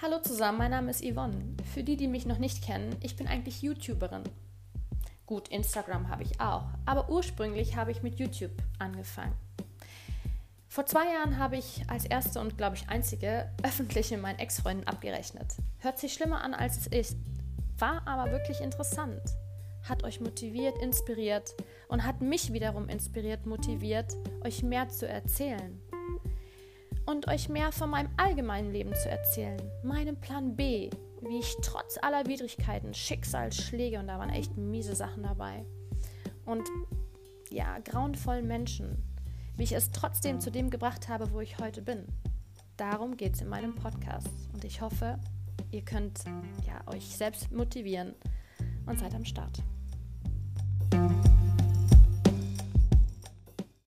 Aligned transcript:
Hallo 0.00 0.20
zusammen, 0.20 0.58
mein 0.58 0.70
Name 0.70 0.92
ist 0.92 1.02
Yvonne. 1.02 1.56
Für 1.74 1.82
die, 1.82 1.96
die 1.96 2.06
mich 2.06 2.24
noch 2.24 2.38
nicht 2.38 2.62
kennen, 2.62 2.94
ich 3.02 3.16
bin 3.16 3.26
eigentlich 3.26 3.62
YouTuberin. 3.62 4.22
Gut, 5.26 5.48
Instagram 5.48 6.08
habe 6.08 6.22
ich 6.22 6.40
auch, 6.40 6.66
aber 6.86 7.10
ursprünglich 7.10 7.74
habe 7.74 7.90
ich 7.90 8.04
mit 8.04 8.20
YouTube 8.20 8.52
angefangen. 8.78 9.34
Vor 10.68 10.86
zwei 10.86 11.12
Jahren 11.12 11.38
habe 11.38 11.56
ich 11.56 11.82
als 11.88 12.04
erste 12.04 12.38
und 12.38 12.56
glaube 12.56 12.76
ich 12.76 12.88
einzige 12.88 13.50
öffentlich 13.64 14.12
mit 14.12 14.22
meinen 14.22 14.38
Ex-Freunden 14.38 14.86
abgerechnet. 14.86 15.56
Hört 15.78 15.98
sich 15.98 16.12
schlimmer 16.12 16.44
an, 16.44 16.54
als 16.54 16.78
es 16.78 16.86
ist, 16.86 17.16
war 17.76 18.06
aber 18.06 18.30
wirklich 18.30 18.60
interessant. 18.60 19.20
Hat 19.82 20.04
euch 20.04 20.20
motiviert, 20.20 20.80
inspiriert 20.80 21.56
und 21.88 22.04
hat 22.04 22.20
mich 22.20 22.52
wiederum 22.52 22.88
inspiriert, 22.88 23.46
motiviert, 23.46 24.14
euch 24.44 24.62
mehr 24.62 24.88
zu 24.88 25.08
erzählen 25.08 25.80
und 27.08 27.26
euch 27.26 27.48
mehr 27.48 27.72
von 27.72 27.88
meinem 27.88 28.10
allgemeinen 28.18 28.70
Leben 28.70 28.94
zu 28.94 29.08
erzählen, 29.08 29.58
meinem 29.82 30.20
Plan 30.20 30.54
B, 30.54 30.90
wie 31.22 31.38
ich 31.38 31.56
trotz 31.62 31.96
aller 32.02 32.26
Widrigkeiten, 32.26 32.92
Schicksalsschläge, 32.92 33.98
und 33.98 34.08
da 34.08 34.18
waren 34.18 34.28
echt 34.28 34.58
miese 34.58 34.94
Sachen 34.94 35.22
dabei, 35.22 35.64
und 36.44 36.68
ja, 37.50 37.78
grauenvollen 37.78 38.46
Menschen, 38.46 39.02
wie 39.56 39.62
ich 39.62 39.72
es 39.72 39.90
trotzdem 39.90 40.38
zu 40.38 40.50
dem 40.50 40.68
gebracht 40.68 41.08
habe, 41.08 41.32
wo 41.32 41.40
ich 41.40 41.58
heute 41.58 41.80
bin. 41.80 42.04
Darum 42.76 43.16
geht 43.16 43.36
es 43.36 43.40
in 43.40 43.48
meinem 43.48 43.74
Podcast 43.74 44.28
und 44.52 44.62
ich 44.64 44.82
hoffe, 44.82 45.18
ihr 45.70 45.82
könnt 45.82 46.24
ja, 46.66 46.92
euch 46.92 47.16
selbst 47.16 47.50
motivieren 47.50 48.14
und 48.84 48.98
seid 48.98 49.14
am 49.14 49.24
Start. 49.24 49.62